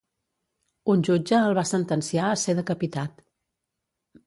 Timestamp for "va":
1.59-1.65